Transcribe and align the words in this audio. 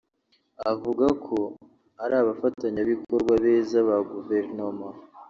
avuga 0.71 1.05
ko 1.25 1.37
ari 2.03 2.13
abafatanyabikorwa 2.21 3.33
beza 3.43 3.77
ba 3.87 3.97
Guverinoma 4.11 4.87